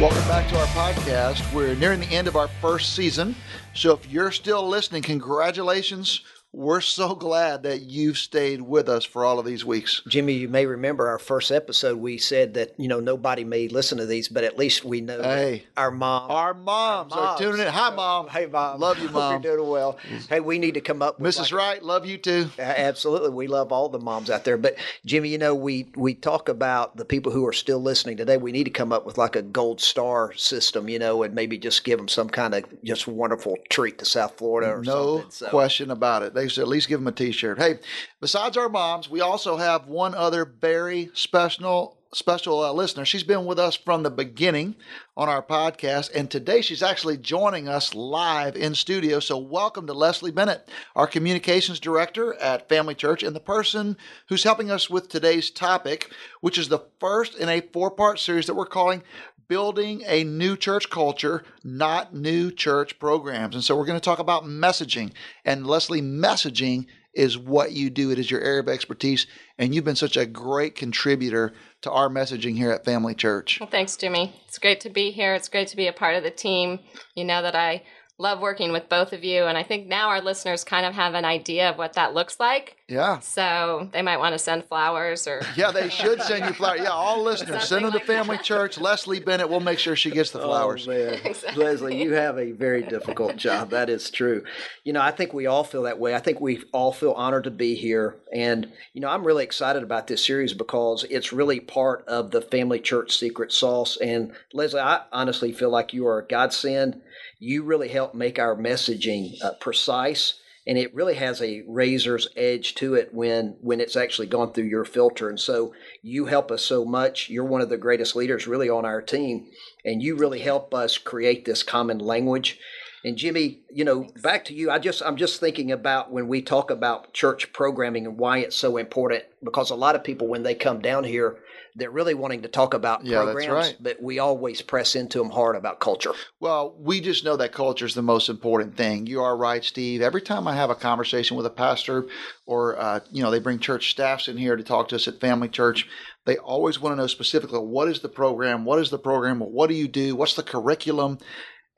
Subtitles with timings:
[0.00, 1.52] Welcome back to our podcast.
[1.52, 3.34] We're nearing the end of our first season.
[3.74, 6.20] So if you're still listening, congratulations.
[6.50, 10.00] We're so glad that you've stayed with us for all of these weeks.
[10.08, 11.98] Jimmy, you may remember our first episode.
[11.98, 15.22] We said that you know nobody may listen to these, but at least we know
[15.22, 17.70] hey, our mom, our moms, our moms, are tuning in.
[17.70, 18.28] Hi, mom.
[18.28, 18.80] Hey, mom.
[18.80, 19.42] Love you, mom.
[19.42, 19.98] you're doing well.
[20.30, 21.20] Hey, we need to come up.
[21.20, 21.52] with Mrs.
[21.52, 22.48] Like, Wright, love you too.
[22.58, 24.56] Absolutely, we love all the moms out there.
[24.56, 28.38] But Jimmy, you know we we talk about the people who are still listening today.
[28.38, 31.58] We need to come up with like a gold star system, you know, and maybe
[31.58, 35.30] just give them some kind of just wonderful treat to South Florida or no something.
[35.30, 35.48] So.
[35.50, 36.37] question about it.
[36.38, 37.58] They should at least give them a T-shirt.
[37.58, 37.80] Hey,
[38.20, 43.04] besides our moms, we also have one other very special special uh, listener.
[43.04, 44.76] She's been with us from the beginning
[45.16, 49.20] on our podcast, and today she's actually joining us live in studio.
[49.20, 53.96] So, welcome to Leslie Bennett, our communications director at Family Church, and the person
[54.28, 58.46] who's helping us with today's topic, which is the first in a four part series
[58.46, 59.02] that we're calling
[59.48, 63.54] building a new church culture, not new church programs.
[63.54, 65.12] And so we're going to talk about messaging.
[65.44, 68.10] And Leslie, messaging is what you do.
[68.10, 69.26] It is your area of expertise,
[69.58, 73.58] and you've been such a great contributor to our messaging here at Family Church.
[73.58, 74.34] Well, thanks, Jimmy.
[74.46, 75.34] It's great to be here.
[75.34, 76.80] It's great to be a part of the team.
[77.16, 77.82] You know that I
[78.18, 79.44] love working with both of you.
[79.44, 82.38] And I think now our listeners kind of have an idea of what that looks
[82.38, 82.76] like.
[82.88, 83.18] Yeah.
[83.18, 85.42] So they might want to send flowers or.
[85.56, 86.80] Yeah, they should send you flowers.
[86.82, 88.44] Yeah, all listeners, send them like to Family that.
[88.44, 88.78] Church.
[88.78, 90.86] Leslie Bennett, we'll make sure she gets the flowers.
[90.86, 91.14] Oh, man.
[91.24, 91.64] Exactly.
[91.64, 93.70] Leslie, you have a very difficult job.
[93.70, 94.44] That is true.
[94.84, 96.14] You know, I think we all feel that way.
[96.14, 98.16] I think we all feel honored to be here.
[98.32, 102.40] And, you know, I'm really excited about this series because it's really part of the
[102.40, 103.98] Family Church secret sauce.
[104.00, 107.02] And Leslie, I honestly feel like you are a godsend
[107.40, 112.74] you really help make our messaging uh, precise and it really has a razor's edge
[112.74, 115.30] to it when when it's actually gone through your filter.
[115.30, 117.30] And so you help us so much.
[117.30, 119.48] You're one of the greatest leaders really on our team
[119.84, 122.58] and you really help us create this common language
[123.08, 124.22] and Jimmy, you know, Thanks.
[124.22, 124.70] back to you.
[124.70, 128.56] I just I'm just thinking about when we talk about church programming and why it's
[128.56, 131.38] so important because a lot of people when they come down here
[131.78, 133.76] they're really wanting to talk about yeah, programs, right.
[133.80, 136.12] but we always press into them hard about culture.
[136.40, 139.06] Well, we just know that culture is the most important thing.
[139.06, 140.02] You are right, Steve.
[140.02, 142.06] Every time I have a conversation with a pastor,
[142.46, 145.20] or uh, you know, they bring church staffs in here to talk to us at
[145.20, 145.86] Family Church,
[146.26, 149.68] they always want to know specifically what is the program, what is the program, what
[149.68, 151.18] do you do, what's the curriculum.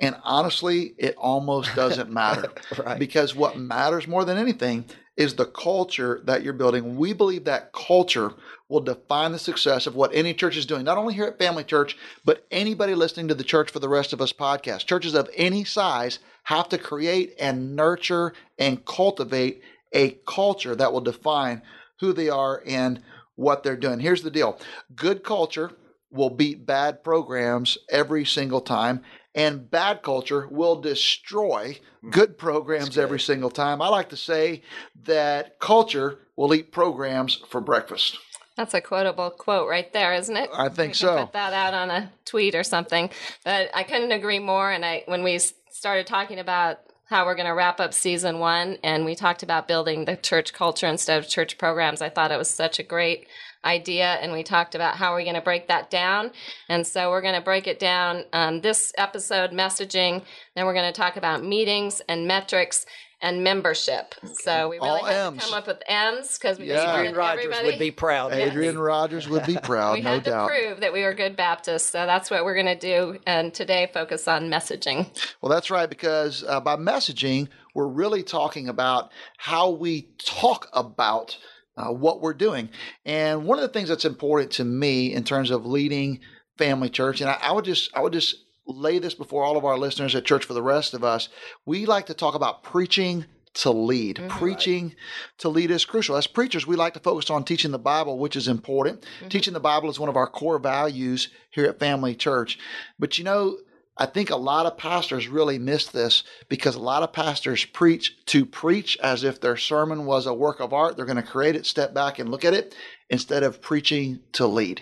[0.00, 2.98] And honestly, it almost doesn't matter right.
[2.98, 4.84] because what matters more than anything
[5.16, 6.96] is the culture that you're building.
[6.96, 8.32] We believe that culture
[8.70, 11.64] will define the success of what any church is doing, not only here at Family
[11.64, 14.86] Church, but anybody listening to the Church for the Rest of Us podcast.
[14.86, 19.62] Churches of any size have to create and nurture and cultivate
[19.92, 21.60] a culture that will define
[21.98, 23.02] who they are and
[23.34, 24.00] what they're doing.
[24.00, 24.58] Here's the deal
[24.94, 25.72] good culture
[26.10, 29.02] will beat bad programs every single time
[29.34, 32.10] and bad culture will destroy hmm.
[32.10, 33.02] good programs good.
[33.02, 33.80] every single time.
[33.80, 34.62] I like to say
[35.04, 38.18] that culture will eat programs for breakfast.
[38.56, 40.50] That's a quotable quote right there, isn't it?
[40.52, 41.24] I think so.
[41.24, 43.10] Put that out on a tweet or something.
[43.44, 44.70] But I couldn't agree more.
[44.70, 45.38] And I, when we
[45.70, 49.66] started talking about how we're going to wrap up season one, and we talked about
[49.66, 53.26] building the church culture instead of church programs, I thought it was such a great
[53.64, 56.30] idea and we talked about how we're going to break that down
[56.68, 60.22] and so we're going to break it down um, this episode messaging
[60.56, 62.86] then we're going to talk about meetings and metrics
[63.22, 64.14] and membership.
[64.40, 65.42] So we really All had M's.
[65.42, 66.96] to come up with M's because we yeah.
[66.96, 68.32] Adrian Rogers would be proud.
[68.32, 70.48] Adrian Rogers would be proud, we no had doubt.
[70.48, 73.18] to prove that we were good Baptists, so that's what we're going to do.
[73.26, 75.06] And today, focus on messaging.
[75.40, 81.36] Well, that's right, because uh, by messaging, we're really talking about how we talk about.
[81.76, 82.68] Uh, what we're doing.
[83.06, 86.20] And one of the things that's important to me in terms of leading
[86.58, 88.36] family church, and I, I would just I would just
[88.66, 91.28] lay this before all of our listeners at church for the rest of us.
[91.66, 94.16] We like to talk about preaching to lead.
[94.16, 94.38] Mm-hmm.
[94.38, 94.94] Preaching
[95.38, 96.16] to lead is crucial.
[96.16, 99.02] As preachers, we like to focus on teaching the Bible, which is important.
[99.02, 99.28] Mm-hmm.
[99.28, 102.58] Teaching the Bible is one of our core values here at Family Church.
[102.98, 103.56] But you know,
[104.00, 108.16] I think a lot of pastors really miss this because a lot of pastors preach
[108.26, 110.96] to preach as if their sermon was a work of art.
[110.96, 112.74] They're going to create it, step back, and look at it
[113.10, 114.80] instead of preaching to lead.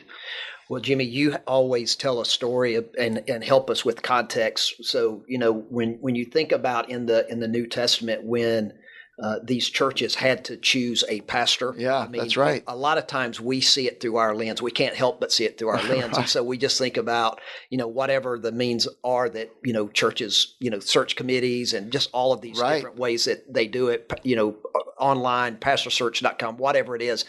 [0.69, 4.85] Well, Jimmy, you always tell a story and, and help us with context.
[4.85, 8.73] So, you know, when, when you think about in the in the New Testament when
[9.21, 11.75] uh, these churches had to choose a pastor.
[11.77, 12.63] Yeah, I mean, that's right.
[12.67, 14.63] A, a, lot of times we see it through our lens.
[14.63, 17.41] We can't help but see it through our lens, and so we just think about
[17.71, 21.91] you know whatever the means are that you know churches you know search committees and
[21.91, 22.77] just all of these right.
[22.77, 24.13] different ways that they do it.
[24.23, 24.57] You know,
[24.99, 27.25] online, pastorsearch.com, whatever it is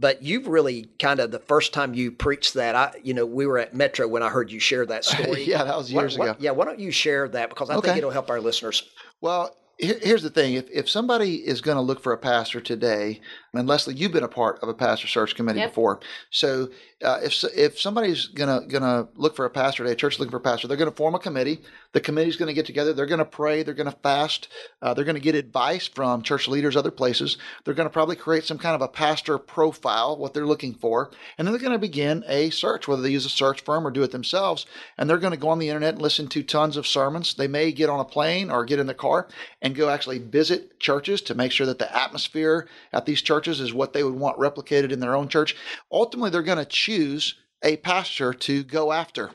[0.00, 3.46] but you've really kind of the first time you preached that i you know we
[3.46, 6.30] were at metro when i heard you share that story yeah that was years what,
[6.30, 7.88] ago yeah why don't you share that because i okay.
[7.88, 8.88] think it'll help our listeners
[9.20, 13.20] well here's the thing: if if somebody is going to look for a pastor today,
[13.54, 15.70] and Leslie, you've been a part of a pastor search committee yep.
[15.70, 16.00] before,
[16.30, 16.68] so
[17.02, 20.36] uh, if if somebody's gonna gonna look for a pastor today, a church looking for
[20.36, 21.62] a pastor, they're going to form a committee.
[21.92, 22.92] The committee's going to get together.
[22.92, 23.62] They're going to pray.
[23.62, 24.48] They're going to fast.
[24.80, 27.36] Uh, they're going to get advice from church leaders, other places.
[27.64, 31.10] They're going to probably create some kind of a pastor profile, what they're looking for,
[31.36, 33.90] and then they're going to begin a search, whether they use a search firm or
[33.90, 34.66] do it themselves.
[34.98, 37.34] And they're going to go on the internet and listen to tons of sermons.
[37.34, 39.26] They may get on a plane or get in the car
[39.62, 43.72] and go actually visit churches to make sure that the atmosphere at these churches is
[43.74, 45.56] what they would want replicated in their own church.
[45.92, 49.30] Ultimately, they're going to choose a pastor to go after.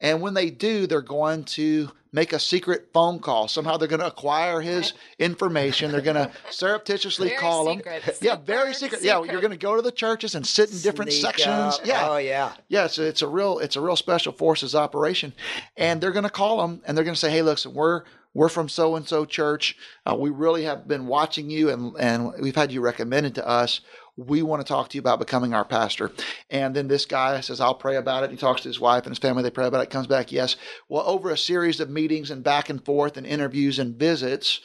[0.00, 3.48] And when they do, they're going to make a secret phone call.
[3.48, 5.90] Somehow they're going to acquire his information.
[5.92, 8.02] They're going to surreptitiously very call secret.
[8.02, 8.14] him.
[8.20, 9.00] Yeah, very secret.
[9.00, 9.04] secret.
[9.04, 11.78] Yeah, you're going to go to the churches and sit in different Sneak sections.
[11.78, 11.86] Up.
[11.86, 12.08] Yeah.
[12.10, 12.52] Oh yeah.
[12.68, 15.32] Yeah, it's a, it's a real it's a real special forces operation.
[15.76, 18.02] And they're going to call them and they're going to say, "Hey, listen, we're
[18.34, 19.76] we're from so and so church.
[20.06, 23.80] Uh, we really have been watching you and, and we've had you recommended to us.
[24.16, 26.12] We want to talk to you about becoming our pastor.
[26.50, 28.30] And then this guy says, I'll pray about it.
[28.30, 29.42] He talks to his wife and his family.
[29.42, 29.90] They pray about it.
[29.90, 30.56] Comes back, yes.
[30.88, 34.60] Well, over a series of meetings and back and forth and interviews and visits,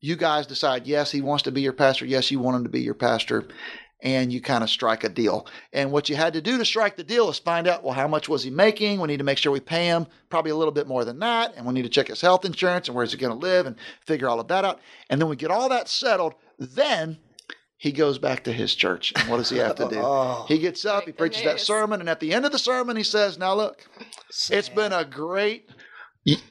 [0.00, 2.04] you guys decide, yes, he wants to be your pastor.
[2.04, 3.48] Yes, you want him to be your pastor
[4.04, 5.46] and you kind of strike a deal.
[5.72, 8.06] And what you had to do to strike the deal is find out, well, how
[8.06, 9.00] much was he making?
[9.00, 11.54] We need to make sure we pay him probably a little bit more than that.
[11.56, 13.76] And we need to check his health insurance and where's he going to live and
[14.06, 14.80] figure all of that out.
[15.08, 16.34] And then we get all that settled.
[16.58, 17.16] Then
[17.78, 19.14] he goes back to his church.
[19.16, 19.96] And what does he have to do?
[20.02, 22.96] oh, he gets up, he preaches that sermon, and at the end of the sermon,
[22.96, 23.86] he says, Now look,
[24.30, 24.58] Sad.
[24.58, 25.68] it's been a great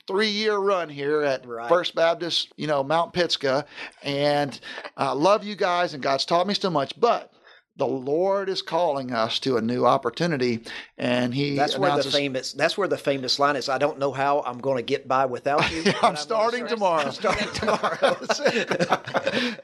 [0.07, 1.69] three year run here at right.
[1.69, 3.65] First Baptist, you know, Mount Pisgah,
[4.03, 4.59] and
[4.97, 7.31] I love you guys, and God's taught me so much, but
[7.75, 10.63] the Lord is calling us to a new opportunity,
[10.97, 11.55] and He.
[11.55, 12.53] That's where the famous.
[12.53, 13.69] That's where the famous line is.
[13.69, 15.83] I don't know how I'm going to get by without you.
[16.01, 17.09] I'm, I'm, starting tomorrow.
[17.23, 18.17] Starting tomorrow.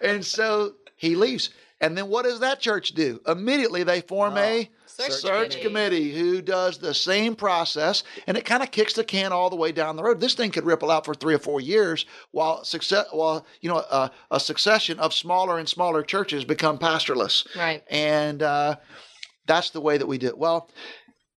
[0.02, 3.22] and so he leaves, and then what does that church do?
[3.28, 4.42] Immediately they form oh.
[4.42, 4.70] a
[5.06, 6.12] search, search committee.
[6.12, 6.20] committee.
[6.20, 9.72] who does the same process, and it kind of kicks the can all the way
[9.72, 10.20] down the road.
[10.20, 13.78] This thing could ripple out for three or four years while success, while you know
[13.78, 17.46] uh, a succession of smaller and smaller churches become pastorless.
[17.56, 18.76] Right, and uh,
[19.48, 20.38] that's the way that we do it.
[20.38, 20.70] Well,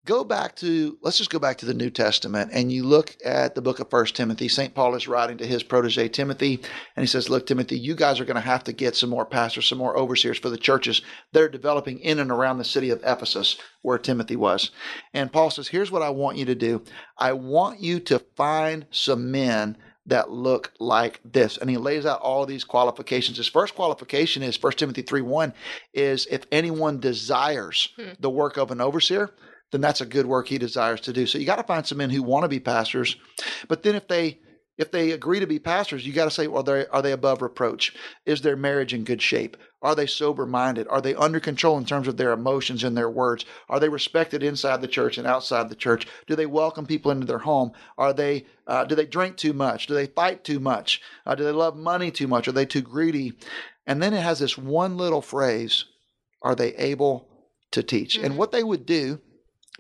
[0.06, 3.54] go back to let's just go back to the new testament and you look at
[3.54, 6.54] the book of first timothy st paul is writing to his protege timothy
[6.96, 9.26] and he says look timothy you guys are going to have to get some more
[9.26, 11.02] pastors some more overseers for the churches
[11.32, 14.70] that are developing in and around the city of ephesus where timothy was
[15.12, 16.82] and paul says here's what i want you to do
[17.18, 19.76] i want you to find some men
[20.06, 21.56] that look like this.
[21.56, 23.36] And he lays out all of these qualifications.
[23.36, 25.52] His first qualification is 1 Timothy 3 1
[25.94, 28.10] is if anyone desires hmm.
[28.18, 29.30] the work of an overseer,
[29.72, 31.26] then that's a good work he desires to do.
[31.26, 33.16] So you got to find some men who want to be pastors.
[33.68, 34.40] But then if they
[34.80, 37.94] if they agree to be pastors, you got to say, well, are they above reproach?
[38.24, 39.58] Is their marriage in good shape?
[39.82, 40.88] Are they sober minded?
[40.88, 43.44] Are they under control in terms of their emotions and their words?
[43.68, 46.06] Are they respected inside the church and outside the church?
[46.26, 47.72] Do they welcome people into their home?
[47.98, 49.86] Are they uh, do they drink too much?
[49.86, 51.02] Do they fight too much?
[51.26, 52.48] Uh, do they love money too much?
[52.48, 53.34] Are they too greedy?
[53.86, 55.84] And then it has this one little phrase:
[56.40, 57.28] Are they able
[57.72, 58.16] to teach?
[58.16, 58.24] Mm-hmm.
[58.24, 59.20] And what they would do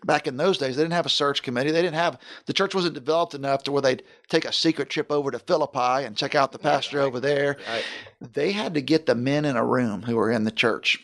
[0.04, 1.70] back in those days, they didn't have a search committee.
[1.70, 5.10] They didn't have the church wasn't developed enough to where they'd take a secret trip
[5.10, 7.04] over to Philippi and check out the pastor right.
[7.04, 7.56] over there.
[7.68, 7.84] Right.
[8.20, 10.98] They had to get the men in a room who were in the church,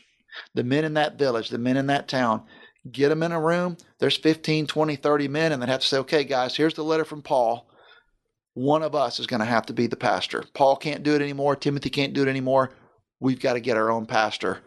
[0.54, 2.42] the men in that village, the men in that town.
[2.90, 3.76] Get them in a room.
[3.98, 7.04] There's 15, 20, 30 men, and they'd have to say, okay, guys, here's the letter
[7.04, 7.68] from Paul.
[8.54, 10.44] One of us is going to have to be the pastor.
[10.54, 11.56] Paul can't do it anymore.
[11.56, 12.70] Timothy can't do it anymore.
[13.18, 14.60] We've got to get our own pastor.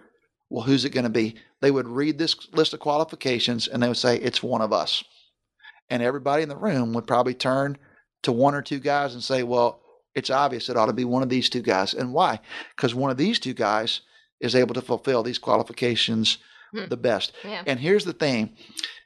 [0.50, 1.36] Well, who's it going to be?
[1.62, 5.04] They would read this list of qualifications and they would say, it's one of us.
[5.90, 7.78] And everybody in the room would probably turn
[8.24, 9.82] to one or two guys and say, well,
[10.16, 11.94] it's obvious it ought to be one of these two guys.
[11.94, 12.40] And why?
[12.76, 14.02] Because one of these two guys
[14.40, 16.38] is able to fulfill these qualifications
[16.74, 16.86] hmm.
[16.90, 17.34] the best.
[17.44, 17.64] Yeah.
[17.66, 18.56] And here's the thing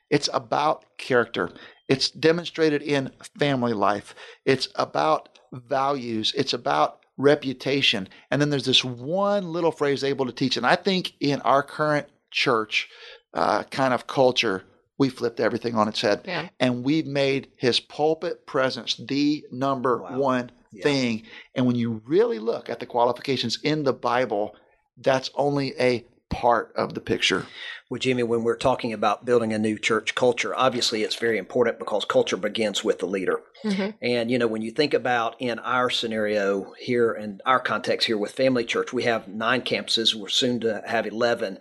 [0.09, 1.51] it's about character,
[1.89, 8.08] it's demonstrated in family life, it's about values, it's about reputation.
[8.32, 10.58] And then there's this one little phrase able to teach.
[10.58, 12.89] And I think in our current church
[13.34, 14.63] uh, kind of culture,
[14.98, 16.22] we flipped everything on its head.
[16.25, 16.50] Yeah.
[16.60, 20.17] And we've made his pulpit presence the number Wow.
[20.20, 20.84] one Yeah.
[20.84, 21.24] thing.
[21.55, 24.55] And when you really look at the qualifications in the Bible,
[24.98, 27.45] that's only a part of the picture.
[27.89, 31.77] Well, Jimmy, when we're talking about building a new church culture, obviously it's very important
[31.77, 33.41] because culture begins with the leader.
[33.63, 33.93] Mhm.
[34.01, 38.17] And, you know, when you think about in our scenario here in our context here
[38.17, 40.15] with Family Church, we have nine campuses.
[40.15, 41.59] We're soon to have 11.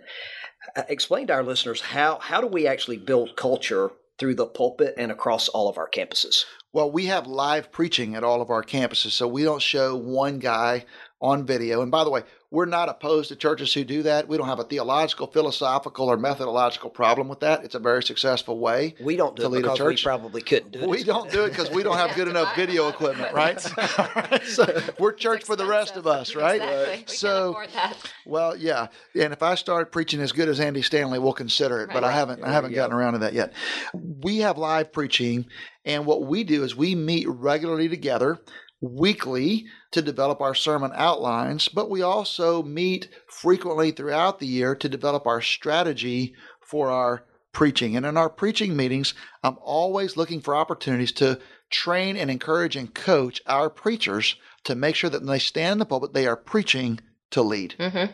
[0.74, 4.94] Uh, Explain to our listeners how, how do we actually build culture through the pulpit
[4.96, 6.44] and across all of our campuses?
[6.72, 10.38] Well, we have live preaching at all of our campuses, so we don't show one
[10.38, 10.86] guy
[11.20, 11.82] on video.
[11.82, 12.22] And by the way,
[12.52, 14.28] we're not opposed to churches who do that.
[14.28, 17.64] We don't have a theological, philosophical, or methodological problem with that.
[17.64, 18.94] It's a very successful way.
[19.00, 20.04] We don't do To it lead a because we church?
[20.04, 20.88] probably couldn't do it.
[20.88, 23.58] We don't do it because we don't have good enough video equipment, right?
[24.44, 24.66] so
[24.98, 26.60] we're church for the rest of us, right?
[26.60, 27.04] Exactly.
[27.08, 28.12] We So, can that.
[28.26, 28.88] well, yeah.
[29.18, 31.88] And if I start preaching as good as Andy Stanley, we'll consider it.
[31.90, 32.44] But I haven't.
[32.44, 32.98] I haven't we gotten go.
[32.98, 33.54] around to that yet.
[33.94, 35.46] We have live preaching,
[35.86, 38.38] and what we do is we meet regularly together
[38.82, 44.88] weekly to develop our sermon outlines, but we also meet frequently throughout the year to
[44.88, 47.96] develop our strategy for our preaching.
[47.96, 51.38] And in our preaching meetings, I'm always looking for opportunities to
[51.70, 55.78] train and encourage and coach our preachers to make sure that when they stand in
[55.78, 57.74] the pulpit, they are preaching to lead.
[57.78, 58.06] hmm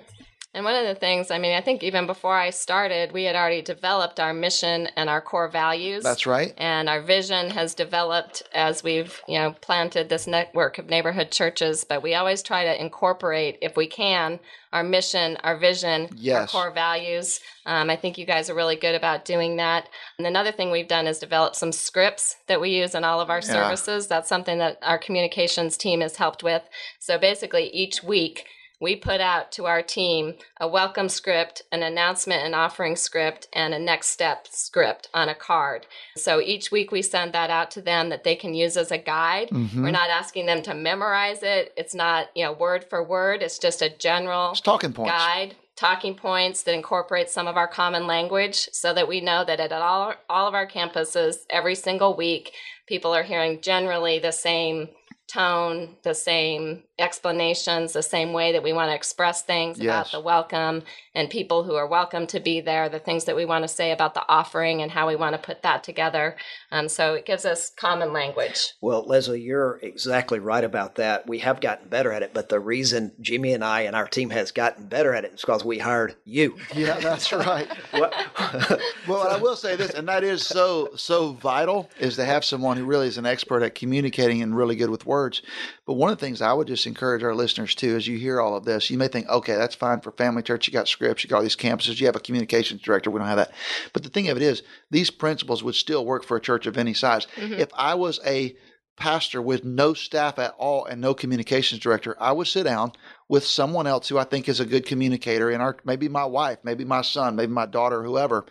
[0.55, 3.37] And one of the things, I mean, I think even before I started, we had
[3.37, 6.03] already developed our mission and our core values.
[6.03, 6.55] That's right.
[6.57, 11.85] and our vision has developed as we've you know planted this network of neighborhood churches
[11.85, 14.41] but we always try to incorporate if we can
[14.73, 16.55] our mission our vision Yes.
[16.55, 19.89] our core values um, i think you guys are really good about doing that
[20.19, 23.31] and another thing we've done is develop some scripts that we use in all of
[23.31, 23.53] our Yeah.
[23.53, 26.63] services that's something that our communications team has helped with
[26.99, 28.47] so basically each week
[28.81, 33.75] we put out to our team a welcome script, an announcement and offering script, and
[33.75, 35.87] a next step script on a card.
[36.17, 38.99] So each week we send that out to them that they can use as a
[38.99, 39.49] guide.
[39.51, 39.83] Mhm.
[39.83, 41.73] We're not asking them to memorize it.
[41.77, 43.43] It's not, you know, word for word.
[43.43, 45.11] It's just a general It's talking points.
[45.11, 49.61] guide, talking points that incorporate some of our common language so that we know that
[49.61, 52.53] at all, all of our campuses, every single week,
[52.87, 54.89] people are hearing generally the same
[55.29, 59.85] tone, the same explanations, the same way that we want to express things Yes.
[59.87, 60.83] about the welcome
[61.15, 63.91] and people who are welcome to be there, the things that we want to say
[63.93, 66.37] about the offering and how we want to put that together.
[66.71, 68.75] Um, so it gives us common language.
[68.81, 71.27] Well, Leslie, you're exactly right about that.
[71.27, 74.31] We have gotten better at it, but the reason Jimmy and I and our team
[74.31, 76.57] has gotten better at it is because we hired you.
[76.75, 77.69] Yeah, that's right.
[77.93, 78.15] What-
[79.09, 82.77] Well, I will say this, and that is so so vital, is to have someone
[82.77, 85.41] who really is an expert at communicating and really good with words.
[85.87, 88.41] But one of the things I would just encourage our listeners too, as you hear
[88.41, 90.67] all of this, you may think, okay, that's fine for family church.
[90.67, 93.11] You got scripts, you got all these campuses, you have a communications director.
[93.11, 93.53] We don't have that.
[93.93, 96.77] But the thing of it is, these principles would still work for a church of
[96.77, 97.27] any size.
[97.37, 97.55] Mm-hmm.
[97.55, 98.57] If I was a
[98.97, 102.93] pastor with no staff at all and no communications director, I would sit down
[103.29, 106.59] with someone else who I think is a good communicator, and our maybe my wife,
[106.65, 108.47] maybe my son, maybe my daughter, whoever,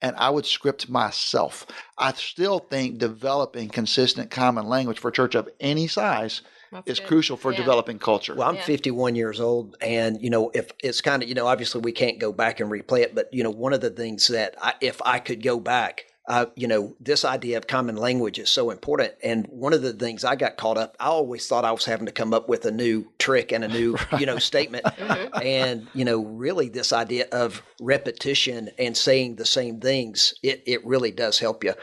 [0.00, 1.66] and I would script myself.
[1.98, 6.98] I still think developing consistent common language for a church of any size That's is
[7.00, 7.08] good.
[7.08, 7.58] crucial for Yeah.
[7.58, 8.34] developing culture.
[8.34, 8.64] Well, I'm Yeah.
[8.64, 12.18] 51 years old, and you know, if it's kind of, you know, obviously we can't
[12.18, 15.00] go back and replay it, but you know, one of the things that I, if
[15.04, 19.12] I could go back, uh, you know, this idea of common language is so important.
[19.22, 22.06] And one of the things I got caught up, I always thought I was having
[22.06, 24.84] to come up with a new trick and a new, you know, statement.
[24.84, 25.38] Mm-hmm.
[25.42, 30.84] And you know, really, this idea of repetition and saying the same things, it it
[30.84, 31.74] really does help you.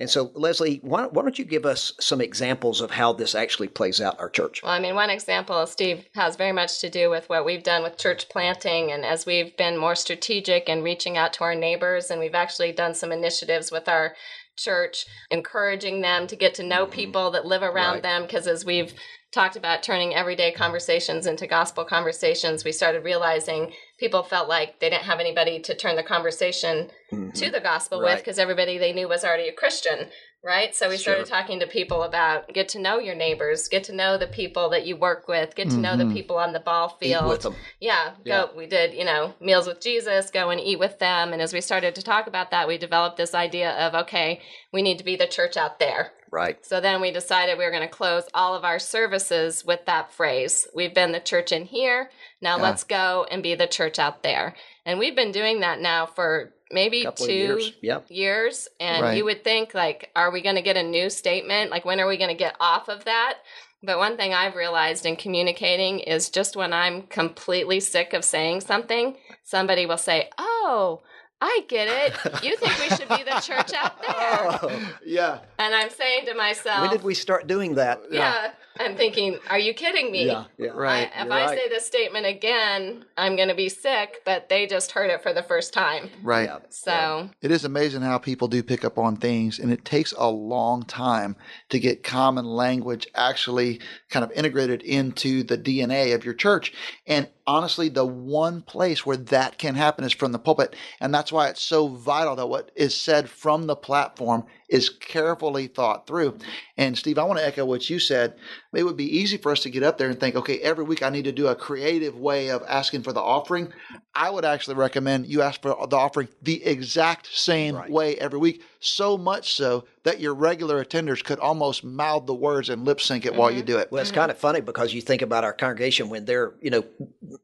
[0.00, 3.66] And so, Leslie, why, why don't you give us some examples of how this actually
[3.66, 4.62] plays out in our church?
[4.62, 7.82] Well, I mean, one example, Steve, has very much to do with what we've done
[7.82, 8.92] with church planting.
[8.92, 12.70] And as we've been more strategic and reaching out to our neighbors, and we've actually
[12.70, 14.14] done some initiatives with our
[14.56, 16.94] church, encouraging them to get to know mm-hmm.
[16.94, 18.02] people that live around Right.
[18.04, 18.22] them.
[18.22, 18.94] Because as we've
[19.32, 24.88] talked about turning everyday conversations into gospel conversations, we started realizing people felt like they
[24.88, 26.90] didn't have anybody to turn the conversation
[27.34, 30.08] to the gospel with because everybody they knew was already a Christian,
[30.42, 30.74] right?
[30.74, 31.36] So we started Sure.
[31.40, 34.86] talking to people about get to know your neighbors, get to know the people that
[34.86, 36.12] you work with, get to know the Mhm.
[36.12, 37.54] people on the ball field.
[37.80, 38.46] Yeah, Yeah.
[38.46, 38.50] go.
[38.56, 41.32] We did, you know, meals with Jesus, go and eat with them.
[41.32, 44.40] And as we started to talk about that, we developed this idea of okay,
[44.72, 46.12] we need to be the church out there.
[46.30, 46.64] Right.
[46.64, 50.12] So then we decided we were going to close all of our services with that
[50.12, 50.66] phrase.
[50.74, 52.10] We've been the church in here.
[52.40, 52.62] Now Yeah.
[52.62, 54.54] let's go and be the church out there.
[54.84, 57.72] And we've been doing that now for maybe Couple two years.
[57.80, 58.06] Yep.
[58.10, 58.68] years.
[58.78, 59.16] And Right.
[59.16, 61.70] you would think, like, are we going to get a new statement?
[61.70, 63.38] Like, when are we going to get off of that?
[63.82, 68.62] But one thing I've realized in communicating is just when I'm completely sick of saying
[68.62, 71.02] something, somebody will say, Oh,
[71.40, 72.42] I get it.
[72.42, 74.16] You think we should be the church out there.
[74.18, 75.38] Oh, Yeah.
[75.58, 78.00] And I'm saying to myself, when did we start doing that?
[78.10, 78.50] yeah.
[78.80, 80.26] I'm thinking, are you kidding me?
[80.26, 80.68] Yeah, yeah.
[80.68, 81.10] Right.
[81.12, 81.58] I, if You're I right.
[81.58, 85.32] say this statement again, I'm going to be sick, but they just heard it for
[85.32, 86.10] the first time.
[86.22, 86.44] Right.
[86.48, 86.58] Yeah.
[86.70, 90.28] So, It is amazing how people do pick up on things, and it takes a
[90.30, 91.34] long time
[91.70, 93.80] to get common language actually
[94.10, 96.72] kind of integrated into the DNA of your church.
[97.04, 100.76] And honestly, the one place where that can happen is from the pulpit.
[101.00, 105.66] And that's why it's so vital that what is said from the platform is carefully
[105.66, 106.36] thought through.
[106.76, 108.34] And Steve, I want to echo what you said.
[108.74, 111.02] It would be easy for us to get up there and think, okay, every week
[111.02, 113.72] I need to do a creative way of asking for the offering.
[114.14, 117.90] I would actually recommend you ask for the offering the exact same Right.
[117.90, 122.68] way every week, so much so that your regular attenders could almost mouth the words
[122.68, 123.66] and lip sync it while you mm-hmm.
[123.66, 123.92] do it.
[123.92, 124.42] Well, it's kind of mm-hmm.
[124.42, 126.84] funny because you think about our congregation when they're, you know,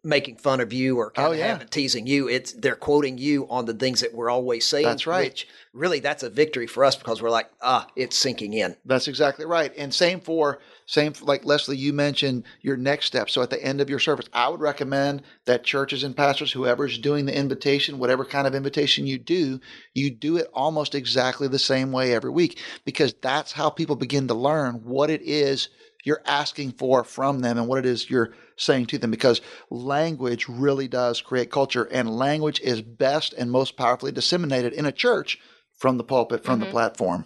[0.02, 1.49] making fun of you or kind Oh, of yeah.
[1.49, 2.28] having, teasing you.
[2.28, 4.85] It's they're quoting you on the things that we're always saying.
[4.87, 5.31] That's right.
[5.31, 8.76] Which really, that's a victory for us because we're like, ah, it's sinking in.
[8.85, 9.73] That's exactly right.
[9.76, 13.28] And same for same for, like Leslie, you mentioned your next step.
[13.28, 16.99] So at the end of your service, I would recommend that churches and pastors, whoever's
[16.99, 19.61] doing the invitation, whatever kind of invitation you do,
[19.95, 24.28] you do it almost exactly the same way every week because that's how people begin
[24.28, 25.69] to learn what it is
[26.04, 29.40] you're asking for from them and what it is you're saying to them because
[29.71, 34.93] language really does create culture and language is best and most powerfully disseminated in a
[34.93, 35.40] church
[35.76, 36.73] from the pulpit, from the mm-hmm.
[36.73, 37.25] platform.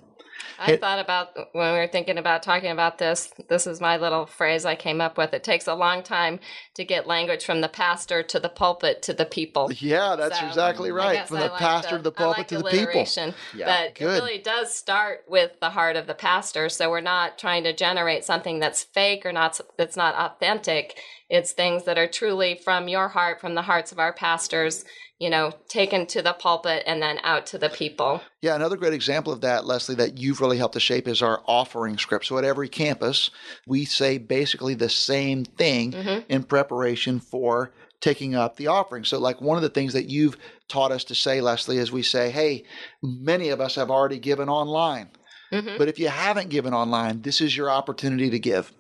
[0.58, 3.32] I It- thought about when we were thinking about talking about this.
[3.48, 5.32] This is my little phrase I came up with.
[5.32, 6.40] It takes a long time
[6.74, 9.70] to get language from the pastor to the pulpit to the people.
[9.72, 11.26] Yeah, that's So, exactly right.
[11.28, 13.06] From I the like pastor to the pulpit like to the people.
[13.54, 14.04] Yeah, but good.
[14.04, 16.68] it really does start with the heart of the pastor.
[16.68, 20.98] So we're not trying to generate something that's fake or not that's not authentic.
[21.30, 24.84] It's things that are truly from your heart, from the hearts of our pastors.
[25.18, 28.22] You know, taken to the pulpit and then out to the people.
[28.40, 31.42] Yeah, another great example of that, Leslie, that you've really helped to shape is our
[31.46, 32.26] offering script.
[32.26, 33.30] So at every campus,
[33.66, 36.20] we say basically the same thing mm-hmm.
[36.28, 39.04] in preparation for taking up the offering.
[39.04, 40.36] So, like one of the things that you've
[40.68, 42.64] taught us to say, Leslie, is we say, hey,
[43.02, 45.10] many of us have already given online.
[45.52, 45.78] Mm-hmm.
[45.78, 48.70] But if you haven't given online, this is your opportunity to give.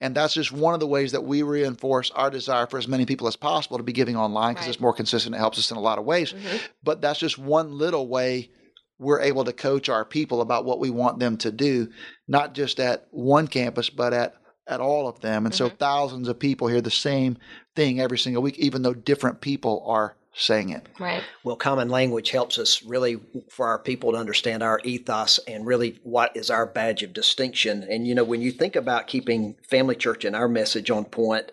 [0.00, 3.06] And that's just one of the ways that we reinforce our desire for as many
[3.06, 4.74] people as possible to be giving online because Right.
[4.74, 5.34] it's more consistent.
[5.34, 6.32] It helps us in a lot of ways.
[6.32, 6.56] Mm-hmm.
[6.82, 8.50] But that's just one little way
[8.98, 11.88] we're able to coach our people about what we want them to do,
[12.26, 14.34] not just at one campus, but at
[14.66, 15.46] at all of them.
[15.46, 15.76] And so mm-hmm.
[15.76, 17.38] thousands of people hear the same
[17.74, 20.86] thing every single week, even though different people are saying it.
[20.98, 21.22] Right.
[21.44, 23.20] Well, common language helps us really
[23.50, 27.82] for our people to understand our ethos and really what is our badge of distinction.
[27.82, 31.50] And, you know, when you think about keeping Family Church and our message on point,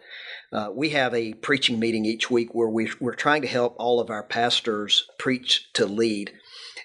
[0.53, 3.99] uh, we have a preaching meeting each week where we, we're trying to help all
[3.99, 6.31] of our pastors preach to lead.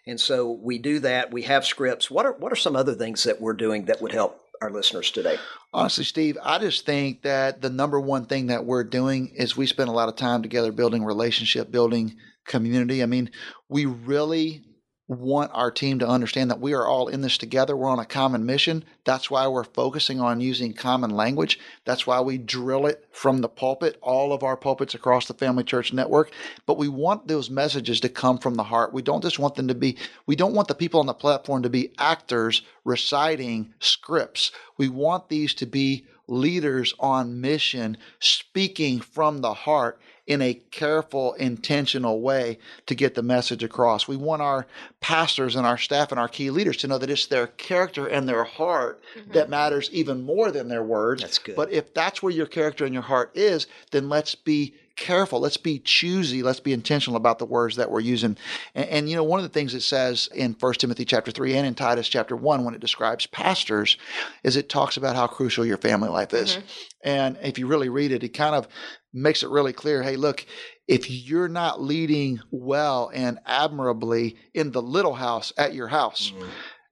[0.07, 1.31] And so we do that.
[1.31, 2.11] We have scripts.
[2.11, 5.11] What are what are some other things that we're doing that would help our listeners
[5.11, 5.37] today?
[5.73, 9.67] Honestly, Steve, I just think that the number one thing that we're doing is we
[9.67, 13.03] spend a lot of time together building relationship, building community.
[13.03, 13.31] I mean,
[13.69, 14.63] we really
[15.11, 17.77] want our team to understand that we are all in this together.
[17.77, 18.85] We're on a common mission.
[19.05, 21.59] That's why we're focusing on using common language.
[21.85, 25.65] That's why we drill it from the pulpit, all of our pulpits across the Family
[25.65, 26.31] Church Network.
[26.65, 28.93] But we want those messages to come from the heart.
[28.95, 29.97] We don't just want them to be,
[30.27, 34.53] we don't want the people on the platform to be actors reciting scripts.
[34.79, 41.33] We want these to be leaders on mission, speaking from the heart in a careful,
[41.35, 44.07] intentional way to get the message across.
[44.07, 44.65] We want our
[45.01, 48.29] pastors and our staff and our key leaders to know that it's their character and
[48.29, 49.33] their heart mm-hmm.
[49.33, 51.23] that matters even more than their words.
[51.23, 51.57] That's good.
[51.57, 55.41] But if that's where your character and your heart is, then let's be careful.
[55.41, 56.43] Let's be choosy.
[56.43, 58.37] Let's be intentional about the words that we're using.
[58.75, 61.57] And, and, you know, one of the things it says in 1 Timothy chapter 3
[61.57, 63.97] and in Titus chapter 1 when it describes pastors
[64.45, 66.53] is it talks about how crucial your family life is.
[66.53, 66.67] Mm-hmm.
[67.03, 68.69] And if you really read it, it kind of
[69.13, 70.47] makes it really clear hey, look,
[70.87, 76.49] if you're not leading well and admirably in the little house at your house, mm-hmm.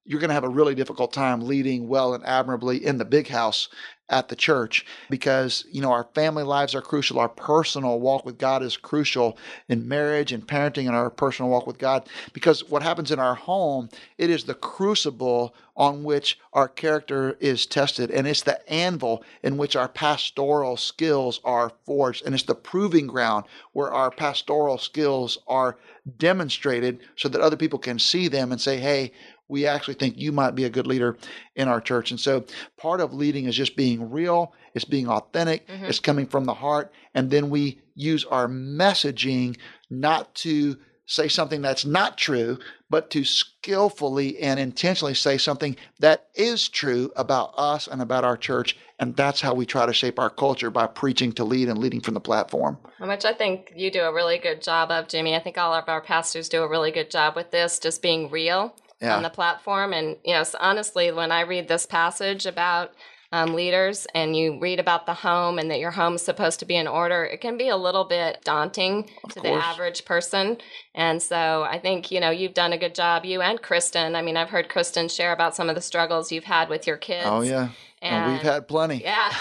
[0.09, 3.29] You're going to have a really difficult time leading well and admirably in the big
[3.29, 3.69] house
[4.11, 7.19] at the church because you know our family lives are crucial.
[7.19, 9.37] Our personal walk with god is crucial
[9.69, 13.35] in marriage and parenting and our personal walk with god because what happens in our
[13.35, 19.23] home it is the crucible on which our character is tested and it's the anvil
[19.43, 24.79] in which our pastoral skills are forged and it's the proving ground where our pastoral
[24.79, 25.77] skills are
[26.17, 29.13] demonstrated so that other people can see them and say hey
[29.49, 31.17] we actually think you might be a good leader
[31.57, 32.11] in our church.
[32.11, 32.45] And so
[32.77, 35.87] part of leading is just being real, it's being authentic, mm-hmm.
[35.87, 36.93] it's coming from the heart.
[37.15, 39.57] And then we use our messaging
[39.91, 40.77] not to
[41.09, 42.59] say something that's not true,
[42.91, 48.37] but to skillfully and intentionally say something that is true about us and about our
[48.37, 48.77] church.
[48.99, 52.03] And that's how we try to shape our culture by preaching to lead and leading
[52.03, 52.77] from the platform.
[53.01, 55.35] Which I think you do a really good job of, Jimmy.
[55.35, 58.31] I think all of our pastors do a really good job with this, just being
[58.31, 59.17] real Yeah.
[59.17, 59.93] on the platform.
[59.93, 62.93] And, you know, so honestly, when I read this passage about
[63.31, 66.67] um, leaders and you read about the home and that your home is supposed to
[66.67, 70.57] be in order, it can be a little bit daunting to the average person.
[70.95, 74.17] And so I think, you know, you've done a good job, you and Kristen.
[74.17, 76.97] I mean, I've heard Kristen share about some of the struggles you've had with your
[76.97, 77.27] kids.
[77.27, 77.69] Oh, yeah.
[78.01, 79.03] And we've had plenty.
[79.03, 79.33] Yeah,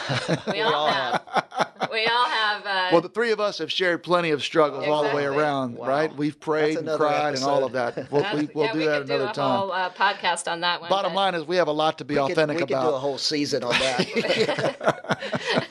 [0.51, 1.21] we, all, have.
[1.91, 2.65] We all have.
[2.65, 5.75] Uh, Well, the three of us have shared plenty of struggles all the way around,
[5.75, 5.87] Wow.
[5.87, 6.15] right?
[6.15, 8.11] We've prayed and another cried and all of that.
[8.11, 9.59] We'll, we, we'll yeah, do we that another do a time.
[9.59, 10.89] whole uh, podcast on that one.
[10.89, 12.89] Bottom line is, we have a lot to be We could- authentic we could about.
[12.89, 15.67] do a whole season on that.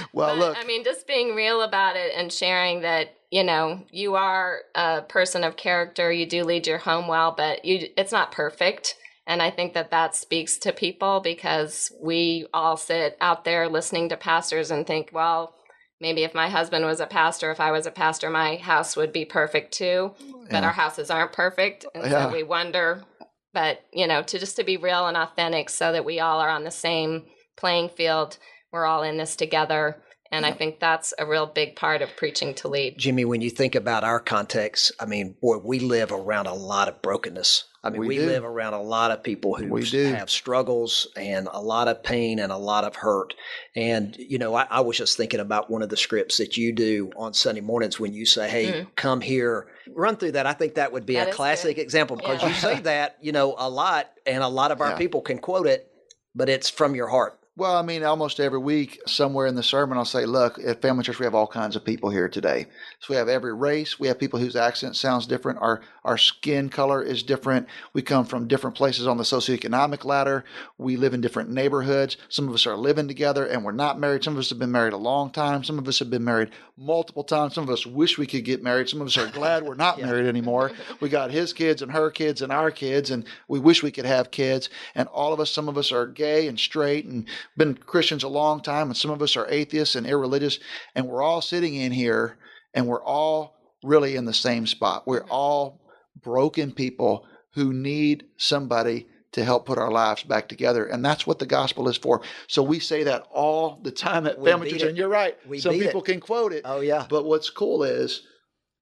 [0.12, 3.84] well, But, look, I mean, just being real about it and sharing that you know
[3.90, 6.10] you are a person of character.
[6.10, 8.96] You do lead your home well, but you it's not perfect.
[9.26, 14.08] And I think that that speaks to people because we all sit out there listening
[14.08, 15.54] to pastors and think, well,
[16.00, 19.12] maybe if my husband was a pastor, if I was a pastor, my house would
[19.12, 20.12] be perfect too.
[20.50, 20.66] But Yeah.
[20.66, 22.26] our houses aren't perfect, and Yeah.
[22.26, 23.04] so we wonder.
[23.52, 26.48] But you know, to just to be real and authentic, so that we all are
[26.48, 28.38] on the same playing field.
[28.72, 30.02] We're all in this together.
[30.32, 32.96] And I think that's a real big part of preaching to lead.
[32.98, 36.86] Jimmy, when you think about our context, I mean, boy, we live around a lot
[36.86, 37.64] of brokenness.
[37.82, 40.12] I mean, We we, live around a lot of people who We do.
[40.12, 43.32] have struggles and a lot of pain and a lot of hurt.
[43.74, 46.72] And, you know, I, I was just thinking about one of the scripts that you
[46.74, 48.90] do on Sunday mornings when you say, hey, mm-hmm.
[48.96, 50.44] come here, run through that.
[50.46, 51.82] I think that would be That a classic good.
[51.82, 52.48] example because Yeah.
[52.48, 54.96] you say that, you know, a lot and a lot of our Yeah.
[54.98, 55.90] people can quote it,
[56.34, 57.39] but it's from your heart.
[57.60, 61.04] Well, I mean, almost every week, somewhere in the sermon, I'll say, look, at Family
[61.04, 62.64] Church, we have all kinds of people here today.
[63.00, 64.00] So we have every race.
[64.00, 65.58] We have people whose accent sounds different.
[65.60, 67.68] Our, our skin color is different.
[67.92, 70.42] We come from different places on the socioeconomic ladder.
[70.78, 72.16] We live in different neighborhoods.
[72.30, 74.24] Some of us are living together and we're not married.
[74.24, 75.62] Some of us have been married a long time.
[75.62, 77.54] Some of us have been married multiple times.
[77.54, 78.88] Some of us wish we could get married.
[78.88, 80.72] Some of us are glad we're not married anymore.
[81.00, 84.06] We got his kids and her kids and our kids, and we wish we could
[84.06, 84.70] have kids.
[84.94, 88.28] And all of us, some of us are gay and straight and been Christians a
[88.28, 90.58] long time, and some of us are atheists and irreligious.
[90.94, 92.38] And we're all sitting in here
[92.74, 95.06] and we're all really in the same spot.
[95.06, 95.32] We're mm-hmm.
[95.32, 95.80] all
[96.22, 100.86] broken people who need somebody to help put our lives back together.
[100.86, 102.20] And that's what the gospel is for.
[102.48, 104.82] So we say that all the time at We Family Church.
[104.82, 104.88] it.
[104.88, 105.36] And you're right.
[105.46, 105.86] We Some beat it.
[105.86, 106.62] people can quote it.
[106.64, 107.06] Oh, yeah.
[107.08, 108.22] But what's cool is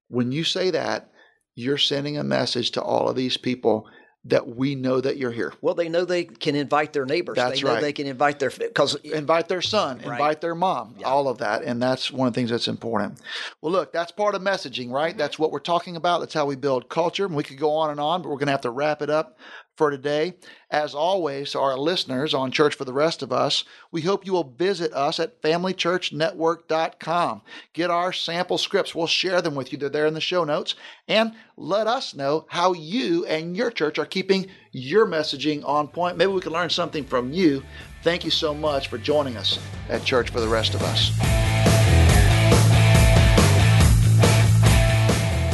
[0.08, 1.10] when you say that,
[1.54, 3.86] you're sending a message to all of these people
[4.28, 5.52] that we know that you're here.
[5.60, 7.36] Well, they know they can invite their neighbors.
[7.36, 7.80] That's they know right.
[7.80, 10.12] they can invite their because invite their son, Right.
[10.12, 11.62] invite their mom, all of that.
[11.62, 13.20] And that's one of the things that's important.
[13.60, 15.10] Well, look, that's part of messaging, right?
[15.10, 15.18] Mm-hmm.
[15.18, 16.20] That's what we're talking about.
[16.20, 17.24] That's how we build culture.
[17.24, 19.10] And we could go on and on, but we're going to have to wrap it
[19.10, 19.38] up
[19.78, 20.34] for today.
[20.70, 24.52] As always, our listeners on Church for the Rest of Us, we hope you will
[24.58, 27.42] visit us at familychurchnetwork.com.
[27.72, 28.94] Get our sample scripts.
[28.94, 29.78] We'll share them with you.
[29.78, 30.74] They're there in the show notes.
[31.06, 36.18] And let us know how you and your church are keeping your messaging on point.
[36.18, 37.62] Maybe we can learn something from you.
[38.02, 41.12] Thank you so much for joining us at Church for the Rest of Us.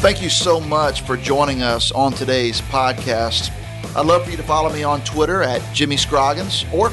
[0.00, 3.50] Thank you so much for joining us on today's podcast.
[3.96, 6.90] I'd love for you to follow me on Twitter at Jimmy Scroggins or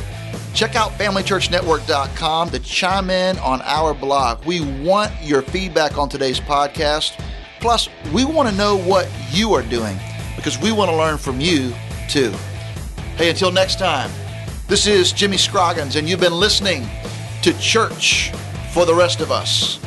[0.53, 4.45] check out FamilyChurchNetwork.com to chime in on our blog.
[4.45, 7.23] We want your feedback on today's podcast.
[7.59, 9.97] Plus, we want to know what you are doing
[10.35, 11.73] because we want to learn from you
[12.09, 12.31] too.
[13.15, 14.09] Hey, until next time,
[14.67, 16.87] this is Jimmy Scroggins, and you've been listening
[17.43, 18.31] to Church
[18.73, 19.79] for the Rest of Us.